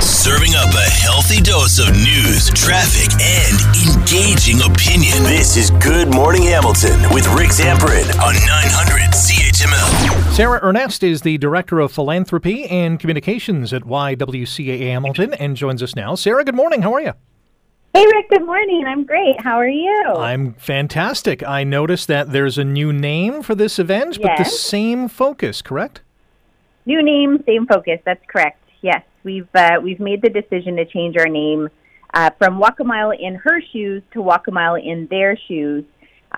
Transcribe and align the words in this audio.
Serving 0.00 0.54
up 0.54 0.72
a 0.74 0.90
healthy 0.90 1.40
dose 1.40 1.80
of 1.80 1.90
news, 1.92 2.50
traffic, 2.50 3.10
and 3.20 3.58
engaging 3.98 4.60
opinion. 4.62 5.24
This 5.24 5.56
is 5.56 5.70
Good 5.72 6.14
Morning 6.14 6.42
Hamilton 6.42 7.00
with 7.12 7.26
Rick 7.34 7.50
Zamperin 7.50 8.08
on 8.20 8.34
900 8.34 9.10
CHML. 9.10 10.32
Sarah 10.34 10.60
Ernest 10.62 11.02
is 11.02 11.22
the 11.22 11.36
Director 11.38 11.80
of 11.80 11.90
Philanthropy 11.90 12.64
and 12.66 13.00
Communications 13.00 13.72
at 13.72 13.82
YWCA 13.82 14.78
Hamilton 14.78 15.34
and 15.34 15.56
joins 15.56 15.82
us 15.82 15.96
now. 15.96 16.14
Sarah, 16.14 16.44
good 16.44 16.54
morning. 16.54 16.82
How 16.82 16.94
are 16.94 17.00
you? 17.00 17.14
Hey, 17.92 18.06
Rick, 18.06 18.30
good 18.30 18.46
morning. 18.46 18.84
I'm 18.86 19.04
great. 19.04 19.40
How 19.40 19.56
are 19.56 19.68
you? 19.68 20.04
I'm 20.16 20.54
fantastic. 20.54 21.42
I 21.42 21.64
noticed 21.64 22.06
that 22.06 22.30
there's 22.30 22.56
a 22.56 22.64
new 22.64 22.92
name 22.92 23.42
for 23.42 23.56
this 23.56 23.80
event, 23.80 24.22
but 24.22 24.38
the 24.38 24.44
same 24.44 25.08
focus, 25.08 25.60
correct? 25.60 26.02
New 26.86 27.02
name, 27.02 27.42
same 27.44 27.66
focus. 27.66 28.00
That's 28.04 28.24
correct. 28.28 28.62
Yes, 28.80 29.02
we've 29.28 29.54
uh, 29.54 29.78
we've 29.82 30.00
made 30.00 30.22
the 30.22 30.30
decision 30.30 30.76
to 30.76 30.86
change 30.86 31.16
our 31.18 31.28
name 31.28 31.68
uh, 32.14 32.30
from 32.38 32.58
Walk 32.58 32.80
a 32.80 32.84
Mile 32.84 33.10
in 33.10 33.34
Her 33.34 33.60
Shoes 33.72 34.02
to 34.14 34.22
Walk 34.22 34.48
a 34.48 34.50
Mile 34.50 34.76
in 34.76 35.06
Their 35.10 35.38
Shoes. 35.48 35.84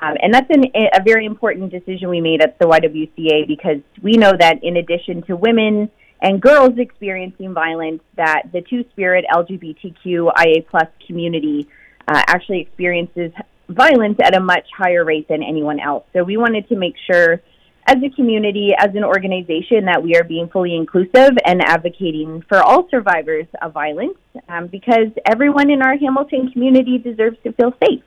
Um, 0.02 0.14
and 0.20 0.34
that's 0.34 0.50
an, 0.50 0.64
a 0.74 1.02
very 1.04 1.24
important 1.24 1.70
decision 1.70 2.08
we 2.08 2.20
made 2.20 2.42
at 2.42 2.58
the 2.58 2.64
YWCA 2.64 3.46
because 3.46 3.80
we 4.02 4.12
know 4.12 4.32
that 4.38 4.62
in 4.64 4.76
addition 4.76 5.22
to 5.22 5.36
women 5.36 5.90
and 6.20 6.42
girls 6.42 6.78
experiencing 6.78 7.54
violence, 7.54 8.02
that 8.16 8.42
the 8.52 8.60
two-spirit 8.62 9.24
LGBTQIA 9.32 10.66
plus 10.68 10.88
community 11.06 11.68
uh, 12.08 12.22
actually 12.26 12.60
experiences 12.60 13.32
violence 13.68 14.18
at 14.22 14.36
a 14.36 14.40
much 14.40 14.66
higher 14.76 15.04
rate 15.04 15.28
than 15.28 15.42
anyone 15.42 15.78
else. 15.80 16.04
So 16.12 16.24
we 16.24 16.36
wanted 16.36 16.68
to 16.68 16.76
make 16.76 16.94
sure 17.10 17.40
as 17.90 17.96
a 18.04 18.10
community, 18.10 18.70
as 18.78 18.94
an 18.94 19.02
organization, 19.02 19.84
that 19.86 20.00
we 20.00 20.14
are 20.14 20.22
being 20.22 20.48
fully 20.48 20.76
inclusive 20.76 21.30
and 21.44 21.60
advocating 21.62 22.42
for 22.48 22.62
all 22.62 22.88
survivors 22.88 23.46
of 23.62 23.72
violence 23.72 24.16
um, 24.48 24.68
because 24.68 25.08
everyone 25.26 25.70
in 25.70 25.82
our 25.82 25.96
Hamilton 25.96 26.52
community 26.52 26.98
deserves 26.98 27.36
to 27.42 27.52
feel 27.52 27.74
safe. 27.84 28.02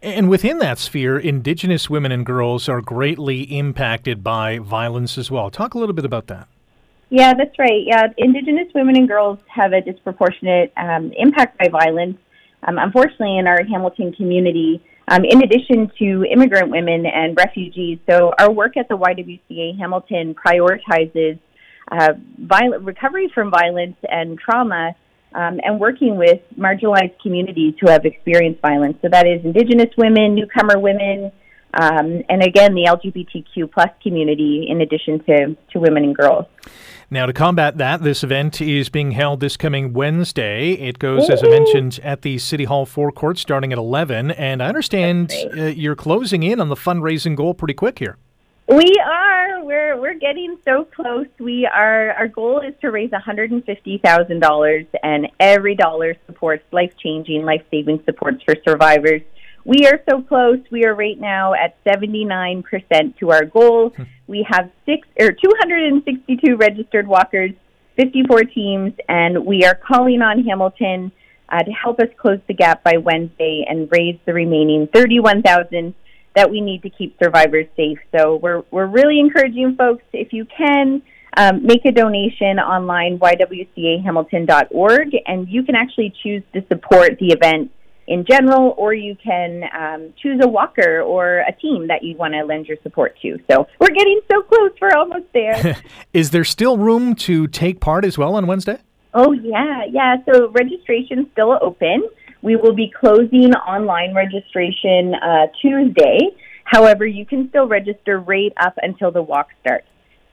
And 0.00 0.30
within 0.30 0.58
that 0.60 0.78
sphere, 0.78 1.18
Indigenous 1.18 1.90
women 1.90 2.12
and 2.12 2.24
girls 2.24 2.68
are 2.68 2.80
greatly 2.80 3.42
impacted 3.42 4.22
by 4.22 4.58
violence 4.58 5.18
as 5.18 5.32
well. 5.32 5.50
Talk 5.50 5.74
a 5.74 5.78
little 5.78 5.94
bit 5.94 6.04
about 6.04 6.28
that. 6.28 6.46
Yeah, 7.10 7.34
that's 7.34 7.58
right. 7.58 7.82
Yeah, 7.84 8.06
Indigenous 8.16 8.68
women 8.72 8.96
and 8.96 9.08
girls 9.08 9.40
have 9.48 9.72
a 9.72 9.80
disproportionate 9.80 10.72
um, 10.76 11.12
impact 11.16 11.58
by 11.58 11.68
violence. 11.68 12.18
Um, 12.62 12.78
unfortunately, 12.78 13.38
in 13.38 13.48
our 13.48 13.64
Hamilton 13.64 14.12
community, 14.12 14.80
um, 15.08 15.24
in 15.24 15.42
addition 15.42 15.90
to 15.98 16.24
immigrant 16.24 16.70
women 16.70 17.06
and 17.06 17.36
refugees, 17.36 17.98
so 18.08 18.32
our 18.38 18.50
work 18.50 18.76
at 18.76 18.88
the 18.88 18.96
YWCA 18.96 19.78
Hamilton 19.78 20.34
prioritizes 20.34 21.38
uh, 21.90 22.12
violent 22.38 22.84
recovery 22.84 23.30
from 23.34 23.50
violence 23.50 23.96
and 24.02 24.38
trauma, 24.38 24.94
um, 25.34 25.60
and 25.62 25.80
working 25.80 26.16
with 26.16 26.40
marginalized 26.58 27.18
communities 27.22 27.74
who 27.80 27.88
have 27.88 28.04
experienced 28.04 28.60
violence. 28.60 28.96
So 29.02 29.08
that 29.10 29.26
is 29.26 29.44
Indigenous 29.44 29.90
women, 29.96 30.34
newcomer 30.34 30.78
women, 30.78 31.32
um, 31.74 32.22
and 32.28 32.42
again 32.42 32.74
the 32.74 32.84
LGBTQ 32.84 33.72
plus 33.72 33.90
community, 34.02 34.66
in 34.68 34.80
addition 34.80 35.22
to 35.24 35.56
to 35.72 35.78
women 35.78 36.04
and 36.04 36.16
girls. 36.16 36.46
Now, 37.10 37.24
to 37.24 37.32
combat 37.32 37.78
that, 37.78 38.02
this 38.02 38.22
event 38.22 38.60
is 38.60 38.90
being 38.90 39.12
held 39.12 39.40
this 39.40 39.56
coming 39.56 39.94
Wednesday. 39.94 40.72
It 40.72 40.98
goes, 40.98 41.30
as 41.30 41.42
I 41.42 41.48
mentioned, 41.48 41.98
at 42.02 42.20
the 42.20 42.36
City 42.36 42.64
Hall 42.64 42.84
forecourt 42.84 43.38
starting 43.38 43.72
at 43.72 43.78
11. 43.78 44.32
And 44.32 44.62
I 44.62 44.68
understand 44.68 45.32
uh, 45.56 45.64
you're 45.64 45.96
closing 45.96 46.42
in 46.42 46.60
on 46.60 46.68
the 46.68 46.74
fundraising 46.74 47.34
goal 47.34 47.54
pretty 47.54 47.72
quick 47.72 47.98
here. 47.98 48.18
We 48.68 49.02
are. 49.02 49.64
We're 49.64 49.98
we're 49.98 50.18
getting 50.18 50.58
so 50.66 50.84
close. 50.84 51.26
We 51.38 51.64
are. 51.64 52.10
Our 52.12 52.28
goal 52.28 52.60
is 52.60 52.74
to 52.82 52.90
raise 52.90 53.10
one 53.10 53.22
hundred 53.22 53.50
and 53.50 53.64
fifty 53.64 53.96
thousand 53.96 54.40
dollars, 54.40 54.84
and 55.02 55.28
every 55.40 55.74
dollar 55.74 56.14
supports 56.26 56.64
life 56.70 56.92
changing, 57.02 57.46
life 57.46 57.62
saving 57.70 58.02
supports 58.04 58.42
for 58.44 58.56
survivors. 58.68 59.22
We 59.64 59.86
are 59.86 60.00
so 60.08 60.22
close. 60.22 60.58
We 60.70 60.84
are 60.84 60.94
right 60.94 61.18
now 61.18 61.54
at 61.54 61.76
seventy 61.86 62.24
nine 62.24 62.62
percent 62.62 63.16
to 63.18 63.30
our 63.30 63.44
goal. 63.44 63.92
we 64.26 64.46
have 64.48 64.70
six 64.86 65.06
or 65.20 65.32
two 65.32 65.52
hundred 65.58 65.84
and 65.84 66.02
sixty 66.04 66.36
two 66.36 66.56
registered 66.56 67.06
walkers, 67.06 67.52
fifty 67.96 68.22
four 68.26 68.44
teams, 68.44 68.92
and 69.08 69.44
we 69.44 69.64
are 69.64 69.74
calling 69.74 70.22
on 70.22 70.44
Hamilton 70.44 71.12
uh, 71.48 71.62
to 71.62 71.70
help 71.70 72.00
us 72.00 72.08
close 72.18 72.40
the 72.46 72.54
gap 72.54 72.82
by 72.82 72.96
Wednesday 72.96 73.64
and 73.68 73.88
raise 73.90 74.18
the 74.26 74.32
remaining 74.32 74.88
thirty 74.92 75.20
one 75.20 75.42
thousand 75.42 75.94
that 76.34 76.50
we 76.50 76.60
need 76.60 76.82
to 76.82 76.90
keep 76.90 77.16
survivors 77.22 77.66
safe. 77.76 77.98
So 78.16 78.36
we're 78.36 78.62
we're 78.70 78.86
really 78.86 79.18
encouraging 79.18 79.74
folks 79.76 80.04
if 80.12 80.32
you 80.32 80.46
can 80.46 81.02
um, 81.36 81.64
make 81.64 81.84
a 81.84 81.92
donation 81.92 82.58
online 82.58 83.18
ywcahamilton.org, 83.18 85.08
and 85.26 85.48
you 85.48 85.62
can 85.62 85.74
actually 85.74 86.12
choose 86.22 86.42
to 86.54 86.64
support 86.68 87.18
the 87.18 87.28
event 87.28 87.70
in 88.08 88.24
general, 88.28 88.74
or 88.76 88.94
you 88.94 89.16
can 89.22 89.64
um, 89.78 90.14
choose 90.20 90.40
a 90.42 90.48
walker 90.48 91.02
or 91.02 91.44
a 91.46 91.52
team 91.52 91.86
that 91.88 92.02
you 92.02 92.16
want 92.16 92.34
to 92.34 92.42
lend 92.42 92.66
your 92.66 92.78
support 92.82 93.16
to. 93.22 93.38
So 93.50 93.66
we're 93.78 93.94
getting 93.94 94.20
so 94.30 94.42
close; 94.42 94.70
we're 94.80 94.96
almost 94.96 95.26
there. 95.32 95.76
Is 96.12 96.30
there 96.30 96.44
still 96.44 96.78
room 96.78 97.14
to 97.16 97.46
take 97.46 97.80
part 97.80 98.04
as 98.04 98.16
well 98.18 98.34
on 98.34 98.46
Wednesday? 98.46 98.78
Oh 99.14 99.32
yeah, 99.32 99.84
yeah. 99.90 100.16
So 100.26 100.48
registration's 100.50 101.26
still 101.32 101.58
open. 101.60 102.08
We 102.40 102.56
will 102.56 102.74
be 102.74 102.90
closing 102.98 103.52
online 103.54 104.14
registration 104.14 105.14
uh, 105.14 105.46
Tuesday. 105.60 106.30
However, 106.64 107.06
you 107.06 107.26
can 107.26 107.48
still 107.48 107.66
register 107.66 108.20
right 108.20 108.52
up 108.58 108.74
until 108.82 109.10
the 109.10 109.22
walk 109.22 109.48
starts. 109.60 109.86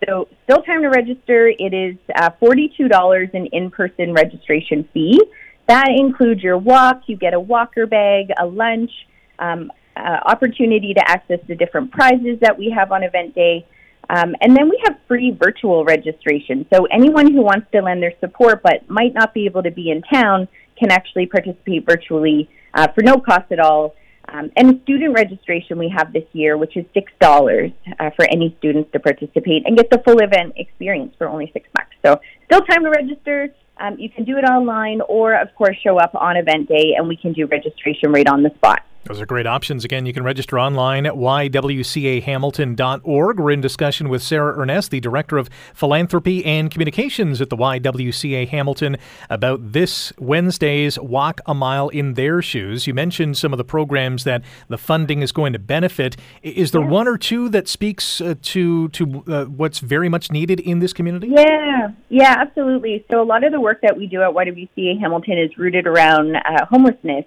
So 0.06 0.28
still 0.44 0.62
time 0.62 0.82
to 0.82 0.90
register. 0.90 1.48
It 1.48 1.74
is 1.74 1.96
uh, 2.16 2.30
forty-two 2.40 2.88
dollars 2.88 3.30
an 3.34 3.48
in-person 3.52 4.14
registration 4.14 4.88
fee. 4.94 5.20
That 5.68 5.90
includes 5.90 6.44
your 6.44 6.58
walk. 6.58 7.04
You 7.08 7.18
get 7.18 7.34
a 7.34 7.40
walker 7.40 7.88
bag, 7.88 8.28
a 8.40 8.46
lunch, 8.46 8.92
um, 9.40 9.72
uh, 9.96 10.20
opportunity 10.26 10.94
to 10.94 11.10
access 11.10 11.40
the 11.48 11.56
different 11.56 11.92
prizes 11.92 12.40
that 12.42 12.58
we 12.58 12.70
have 12.76 12.92
on 12.92 13.04
event 13.04 13.34
day. 13.34 13.66
Um, 14.10 14.36
and 14.42 14.56
then 14.56 14.70
we 14.70 14.80
have 14.86 14.98
free 15.08 15.32
virtual 15.32 15.84
registration. 15.84 16.66
So 16.72 16.86
anyone 16.86 17.34
who 17.34 17.42
wants 17.42 17.68
to 17.72 17.82
lend 17.82 18.04
their 18.04 18.14
support 18.20 18.62
but 18.62 18.88
might 18.90 19.14
not 19.14 19.34
be 19.34 19.46
able 19.46 19.64
to 19.64 19.72
be 19.72 19.90
in 19.90 20.04
town 20.04 20.48
can 20.78 20.92
actually 20.92 21.26
participate 21.26 21.86
virtually 21.86 22.50
uh, 22.74 22.88
for 22.94 23.02
no 23.02 23.18
cost 23.18 23.52
at 23.52 23.60
all. 23.60 23.96
Um, 24.28 24.52
and 24.58 24.82
student 24.84 25.14
registration 25.14 25.78
we 25.78 25.90
have 25.96 26.12
this 26.12 26.26
year, 26.34 26.58
which 26.58 26.76
is 26.78 26.86
six 26.94 27.12
dollars 27.20 27.72
uh, 28.00 28.10
for 28.16 28.26
any 28.26 28.56
students 28.58 28.92
to 28.92 29.00
participate 29.00 29.66
and 29.66 29.78
get 29.78 29.90
the 29.90 30.02
full 30.06 30.20
event 30.20 30.54
experience 30.58 31.14
for 31.18 31.28
only 31.28 31.50
six 31.54 31.70
bucks. 31.74 31.96
So 32.04 32.20
still 32.46 32.62
time 32.62 32.84
to 32.84 32.90
register. 32.90 33.54
Um, 33.78 33.98
you 34.00 34.10
can 34.10 34.24
do 34.24 34.38
it 34.38 34.44
online, 34.44 35.02
or 35.02 35.34
of 35.34 35.54
course 35.56 35.78
show 35.84 35.98
up 35.98 36.16
on 36.16 36.38
event 36.38 36.70
day, 36.70 36.96
and 36.98 37.08
we 37.08 37.18
can 37.18 37.34
do 37.34 37.46
registration 37.46 38.12
right 38.12 38.28
on 38.28 38.44
the 38.44 38.52
spot. 38.56 38.84
Those 39.06 39.22
are 39.22 39.26
great 39.28 39.46
options. 39.46 39.86
Again, 39.86 40.08
you 40.08 40.14
can 40.14 40.24
register 40.24 40.60
online 40.60 41.06
at 41.06 41.14
ywcahamilton.org. 41.14 43.40
We're 43.40 43.52
in 43.52 43.62
discussion 43.62 44.10
with 44.10 44.24
Sarah 44.24 44.58
Ernest, 44.58 44.90
the 44.90 45.00
Director 45.00 45.38
of 45.38 45.48
Philanthropy 45.76 46.44
and 46.44 46.72
Communications 46.72 47.40
at 47.40 47.52
the 47.52 47.56
YWCA 47.56 48.48
Hamilton, 48.48 48.98
about 49.30 49.74
this 49.74 50.12
Wednesday's 50.18 50.98
Walk 51.00 51.40
a 51.46 51.54
Mile 51.54 51.90
in 51.90 52.16
Their 52.16 52.42
Shoes. 52.42 52.88
You 52.88 52.96
mentioned 52.96 53.38
some 53.38 53.54
of 53.54 53.58
the 53.58 53.64
programs 53.64 54.24
that 54.24 54.42
the 54.70 54.78
funding 54.78 55.22
is 55.22 55.32
going 55.32 55.54
to 55.54 55.60
benefit. 55.60 56.18
Is 56.42 56.72
there 56.72 56.82
one 56.82 57.08
or 57.08 57.20
two 57.20 57.48
that 57.50 57.68
speaks 57.68 58.20
uh, 58.22 58.34
to 58.42 58.90
to 58.90 59.24
uh, 59.28 59.46
what's 59.46 59.78
very 59.78 60.10
much 60.10 60.32
needed 60.32 60.60
in 60.60 60.80
this 60.80 60.94
community? 60.94 61.28
Yeah, 61.28 61.92
yeah, 62.10 62.38
absolutely. 62.40 63.06
So 63.12 63.22
a 63.22 63.24
lot 63.24 63.44
of 63.44 63.52
the 63.52 63.62
work 63.62 63.82
that 63.84 63.96
we 63.96 64.08
do 64.08 64.24
at 64.24 64.32
YWCA 64.32 65.00
Hamilton 65.00 65.38
is 65.38 65.56
rooted 65.60 65.86
around 65.86 66.38
uh, 66.38 66.66
homelessness 66.66 67.26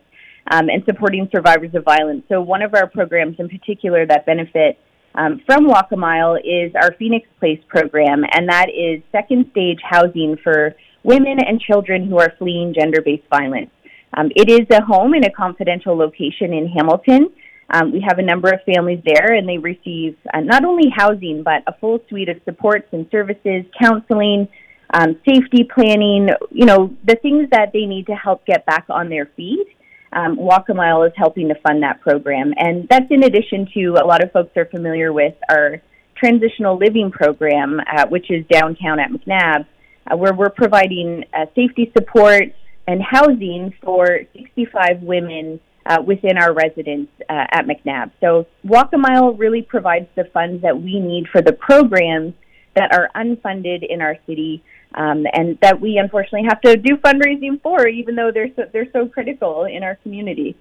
um, 0.51 0.69
and 0.69 0.83
supporting 0.85 1.29
survivors 1.35 1.75
of 1.75 1.85
violence. 1.85 2.23
So 2.29 2.41
one 2.41 2.63
of 2.63 2.75
our 2.75 2.89
programs 2.89 3.37
in 3.39 3.49
particular 3.49 4.07
that 4.07 4.27
benefit 4.27 4.79
um, 5.15 5.41
from 5.47 5.67
Walk 5.67 5.89
a 5.93 5.97
Mile 5.97 6.37
is 6.37 6.73
our 6.75 6.95
Phoenix 6.99 7.27
Place 7.41 7.61
program, 7.69 8.25
and 8.33 8.49
that 8.49 8.69
is 8.69 9.03
second 9.11 9.47
stage 9.51 9.81
housing 9.83 10.37
for 10.43 10.75
women 11.03 11.39
and 11.47 11.61
children 11.61 12.07
who 12.07 12.19
are 12.19 12.33
fleeing 12.39 12.75
gender-based 12.79 13.27
violence. 13.31 13.71
Um, 14.17 14.31
it 14.37 14.51
is 14.51 14.67
a 14.71 14.83
home 14.83 15.15
in 15.15 15.25
a 15.25 15.31
confidential 15.31 15.97
location 15.97 16.53
in 16.53 16.69
Hamilton. 16.69 17.31
Um, 17.71 17.93
we 17.93 18.03
have 18.07 18.19
a 18.19 18.23
number 18.23 18.49
of 18.49 18.61
families 18.65 19.03
there, 19.05 19.35
and 19.35 19.49
they 19.49 19.59
receive 19.59 20.17
uh, 20.33 20.41
not 20.41 20.65
only 20.65 20.91
housing, 20.95 21.43
but 21.43 21.63
a 21.67 21.79
full 21.79 22.01
suite 22.09 22.29
of 22.29 22.37
supports 22.45 22.89
and 22.93 23.07
services, 23.11 23.65
counseling, 23.81 24.49
um, 24.95 25.21
safety 25.29 25.69
planning, 25.75 26.29
you 26.51 26.65
know, 26.65 26.97
the 27.05 27.17
things 27.17 27.49
that 27.51 27.71
they 27.75 27.85
need 27.85 28.07
to 28.07 28.15
help 28.15 28.47
get 28.47 28.65
back 28.65 28.87
on 28.89 29.11
their 29.11 29.27
feet. 29.37 29.67
Um, 30.13 30.37
Walk 30.37 30.69
a 30.69 30.75
Mile 30.75 31.03
is 31.05 31.13
helping 31.17 31.49
to 31.49 31.55
fund 31.57 31.83
that 31.83 32.01
program. 32.01 32.55
And 32.57 32.89
that's 32.89 33.11
in 33.11 33.25
addition 33.25 33.69
to 33.75 33.97
a 34.03 34.07
lot 34.07 34.23
of 34.23 34.33
folks 34.33 34.57
are 34.57 34.67
familiar 34.67 35.13
with 35.13 35.35
our 35.49 35.83
transitional 36.17 36.77
living 36.77 37.11
program, 37.11 37.81
uh, 37.81 38.07
which 38.09 38.31
is 38.31 38.45
downtown 38.51 38.99
at 38.99 39.11
MacNab, 39.11 39.67
uh, 40.11 40.17
where 40.17 40.35
we're 40.35 40.51
providing 40.51 41.25
uh, 41.35 41.47
safety 41.55 41.93
support 41.97 42.55
and 42.87 43.03
housing 43.03 43.73
for 43.83 44.21
65 44.35 45.03
women 45.03 45.61
uh, 45.87 46.03
within 46.05 46.39
our 46.39 46.53
residence 46.53 47.09
uh, 47.29 47.47
at 47.51 47.67
MacNab. 47.67 48.11
So 48.21 48.47
Walk 48.65 48.91
a 48.93 48.99
Mile 48.99 49.35
really 49.35 49.63
provides 49.63 50.07
the 50.17 50.25
funds 50.33 50.63
that 50.63 50.81
we 50.81 50.99
need 51.01 51.29
for 51.29 51.43
the 51.43 51.53
programs 51.53 52.35
that 52.75 52.93
are 52.93 53.11
unfunded 53.15 53.87
in 53.89 54.01
our 54.01 54.17
city 54.27 54.63
um, 54.95 55.27
and 55.33 55.59
that 55.61 55.81
we 55.81 55.99
unfortunately 55.99 56.49
have 56.49 56.61
to 56.63 56.77
do 56.77 56.97
fundraising 56.97 57.61
for, 57.63 57.87
even 57.87 58.15
though 58.15 58.31
they're 58.33 58.51
so, 58.57 58.65
they're 58.73 58.91
so 58.93 59.07
critical 59.07 59.65
in 59.65 59.83
our 59.83 59.97
community. 59.97 60.57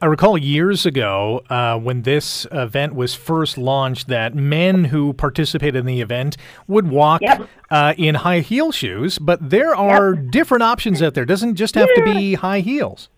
I 0.00 0.06
recall 0.06 0.36
years 0.36 0.84
ago 0.84 1.42
uh, 1.48 1.78
when 1.78 2.02
this 2.02 2.46
event 2.50 2.94
was 2.94 3.14
first 3.14 3.56
launched 3.56 4.08
that 4.08 4.34
men 4.34 4.84
who 4.84 5.12
participated 5.12 5.76
in 5.76 5.86
the 5.86 6.00
event 6.00 6.36
would 6.66 6.88
walk 6.88 7.22
yep. 7.22 7.48
uh, 7.70 7.94
in 7.96 8.16
high 8.16 8.40
heel 8.40 8.72
shoes, 8.72 9.18
but 9.18 9.50
there 9.50 9.74
are 9.74 10.14
yep. 10.14 10.30
different 10.30 10.62
options 10.62 11.00
out 11.02 11.14
there. 11.14 11.24
It 11.24 11.28
doesn't 11.28 11.54
just 11.54 11.74
have 11.76 11.88
yeah. 11.96 12.04
to 12.04 12.14
be 12.14 12.34
high 12.34 12.60
heels. 12.60 13.08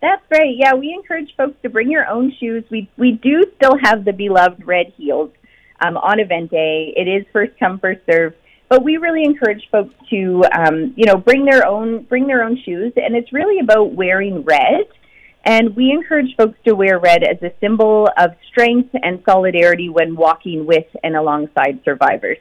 That's 0.00 0.22
right. 0.30 0.54
Yeah, 0.56 0.74
we 0.74 0.92
encourage 0.92 1.34
folks 1.36 1.60
to 1.62 1.68
bring 1.68 1.90
your 1.90 2.06
own 2.06 2.32
shoes. 2.38 2.64
We 2.70 2.88
we 2.96 3.12
do 3.12 3.46
still 3.56 3.76
have 3.82 4.04
the 4.04 4.12
beloved 4.12 4.64
red 4.64 4.92
heels 4.96 5.30
um, 5.80 5.96
on 5.96 6.20
event 6.20 6.52
day. 6.52 6.92
It 6.96 7.08
is 7.08 7.26
first 7.32 7.58
come 7.58 7.80
first 7.80 8.00
serve. 8.08 8.34
But 8.68 8.84
we 8.84 8.98
really 8.98 9.24
encourage 9.24 9.62
folks 9.72 9.94
to, 10.10 10.44
um, 10.54 10.92
you 10.96 11.06
know, 11.06 11.16
bring 11.16 11.44
their 11.44 11.66
own 11.66 12.02
bring 12.02 12.26
their 12.26 12.42
own 12.42 12.60
shoes, 12.64 12.92
and 12.96 13.16
it's 13.16 13.32
really 13.32 13.60
about 13.60 13.94
wearing 13.94 14.44
red. 14.44 14.84
And 15.44 15.74
we 15.74 15.90
encourage 15.90 16.36
folks 16.36 16.58
to 16.66 16.74
wear 16.74 16.98
red 16.98 17.22
as 17.22 17.40
a 17.42 17.52
symbol 17.60 18.10
of 18.18 18.32
strength 18.50 18.90
and 19.02 19.22
solidarity 19.26 19.88
when 19.88 20.14
walking 20.14 20.66
with 20.66 20.84
and 21.02 21.16
alongside 21.16 21.80
survivors. 21.84 22.36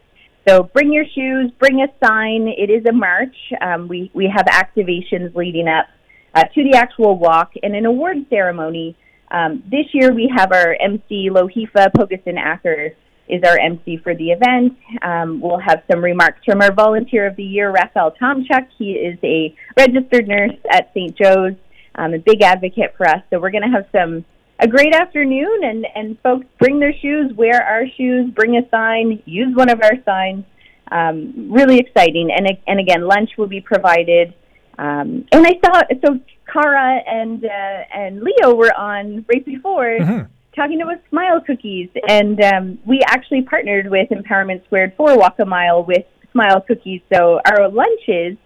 So 0.47 0.63
bring 0.63 0.91
your 0.91 1.05
shoes, 1.13 1.51
bring 1.59 1.81
a 1.81 1.87
sign. 2.05 2.47
It 2.47 2.69
is 2.69 2.85
a 2.85 2.93
march. 2.93 3.35
Um, 3.61 3.87
we 3.87 4.11
we 4.13 4.31
have 4.33 4.45
activations 4.47 5.35
leading 5.35 5.67
up 5.67 5.87
uh, 6.33 6.43
to 6.43 6.63
the 6.63 6.77
actual 6.77 7.17
walk 7.17 7.53
and 7.63 7.75
an 7.75 7.85
award 7.85 8.25
ceremony. 8.29 8.97
Um, 9.29 9.63
this 9.69 9.85
year 9.93 10.13
we 10.13 10.31
have 10.35 10.51
our 10.51 10.75
MC 10.79 11.29
Lohifa 11.29 11.91
Pogusin 11.91 12.37
Acker 12.37 12.95
is 13.29 13.43
our 13.43 13.59
MC 13.59 13.97
for 13.97 14.15
the 14.15 14.31
event. 14.31 14.77
Um, 15.01 15.41
we'll 15.41 15.59
have 15.59 15.83
some 15.91 16.03
remarks 16.03 16.39
from 16.45 16.61
our 16.61 16.73
Volunteer 16.73 17.27
of 17.27 17.35
the 17.35 17.43
Year, 17.43 17.71
Raphael 17.71 18.13
Tomchuk. 18.21 18.67
He 18.77 18.93
is 18.93 19.17
a 19.23 19.55
registered 19.77 20.27
nurse 20.27 20.55
at 20.71 20.91
St. 20.93 21.15
Joe's, 21.17 21.53
um, 21.95 22.13
a 22.13 22.19
big 22.19 22.41
advocate 22.41 22.93
for 22.97 23.07
us. 23.07 23.21
So 23.29 23.39
we're 23.39 23.51
going 23.51 23.69
to 23.69 23.75
have 23.75 23.85
some 23.91 24.25
a 24.59 24.67
great 24.67 24.93
afternoon, 24.93 25.63
and 25.63 25.85
and 25.93 26.17
folks 26.21 26.47
bring 26.57 26.79
their 26.79 26.93
shoes, 26.93 27.31
wear 27.35 27.61
our 27.63 27.83
shoes, 27.95 28.31
bring 28.31 28.57
a 28.57 28.67
sign, 28.69 29.21
use 29.25 29.55
one 29.55 29.69
of 29.69 29.81
our 29.83 30.03
signs. 30.03 30.45
Um, 30.91 31.51
really 31.51 31.77
exciting, 31.77 32.31
and 32.35 32.47
and 32.65 32.79
again, 32.79 33.05
lunch 33.05 33.31
will 33.37 33.47
be 33.47 33.61
provided. 33.61 34.33
Um, 34.79 35.25
and 35.31 35.45
I 35.45 35.59
saw 35.63 35.81
so 36.03 36.19
Cara 36.51 37.01
and 37.05 37.45
uh, 37.45 37.83
and 37.93 38.23
Leo 38.23 38.55
were 38.55 38.73
on 38.73 39.25
right 39.27 39.45
before. 39.45 39.97
Mm-hmm 39.99 40.33
talking 40.57 40.81
about 40.81 40.97
Smile 41.09 41.39
Cookies, 41.39 41.89
and 42.09 42.41
um, 42.43 42.79
we 42.85 43.01
actually 43.07 43.43
partnered 43.43 43.89
with 43.89 44.09
Empowerment 44.09 44.65
Squared 44.65 44.93
for 44.97 45.17
Walk 45.17 45.35
a 45.39 45.45
Mile 45.45 45.83
with 45.83 46.03
Smile 46.31 46.61
Cookies. 46.61 47.01
So 47.13 47.39
our 47.45 47.69
lunches 47.69 48.37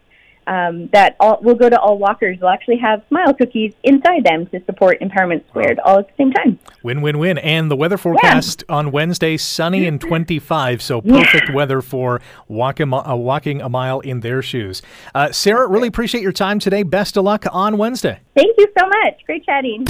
um, 0.45 0.89
that 0.91 1.15
all, 1.19 1.39
will 1.41 1.55
go 1.55 1.69
to 1.69 1.79
all 1.79 1.97
walkers 1.97 2.39
will 2.41 2.49
actually 2.49 2.77
have 2.77 3.03
Smile 3.07 3.33
Cookies 3.33 3.73
inside 3.83 4.25
them 4.25 4.47
to 4.47 4.61
support 4.65 4.99
Empowerment 4.99 5.47
Squared 5.47 5.79
all 5.79 5.99
at 5.99 6.07
the 6.07 6.13
same 6.17 6.33
time. 6.33 6.59
Win, 6.83 7.01
win, 7.01 7.17
win. 7.17 7.37
And 7.37 7.71
the 7.71 7.75
weather 7.77 7.97
forecast 7.97 8.65
yeah. 8.67 8.75
on 8.75 8.91
Wednesday, 8.91 9.37
sunny 9.37 9.85
and 9.85 10.01
25, 10.01 10.81
so 10.81 11.01
perfect 11.01 11.49
yeah. 11.49 11.55
weather 11.55 11.81
for 11.81 12.21
walk 12.47 12.79
a, 12.81 12.83
uh, 12.83 13.15
walking 13.15 13.61
a 13.61 13.69
mile 13.69 14.01
in 14.01 14.19
their 14.19 14.41
shoes. 14.41 14.81
Uh, 15.15 15.31
Sarah, 15.31 15.67
really 15.67 15.87
appreciate 15.87 16.21
your 16.21 16.33
time 16.33 16.59
today. 16.59 16.83
Best 16.83 17.15
of 17.15 17.23
luck 17.23 17.45
on 17.51 17.77
Wednesday. 17.77 18.19
Thank 18.35 18.57
you 18.57 18.67
so 18.77 18.85
much. 18.87 19.23
Great 19.25 19.45
chatting. 19.45 19.85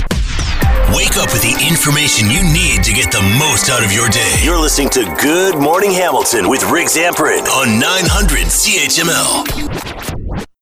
Wake 0.93 1.15
up 1.17 1.31
with 1.31 1.41
the 1.41 1.55
information 1.67 2.29
you 2.29 2.43
need 2.43 2.83
to 2.83 2.91
get 2.93 3.11
the 3.11 3.21
most 3.39 3.69
out 3.69 3.83
of 3.83 3.91
your 3.91 4.09
day. 4.09 4.35
You're 4.43 4.59
listening 4.59 4.89
to 4.91 5.03
Good 5.21 5.55
Morning 5.55 5.91
Hamilton 5.91 6.49
with 6.49 6.63
Rick 6.69 6.87
Zamperin 6.87 7.47
on 7.47 7.79
900 7.79 8.47
CHML. 8.47 10.00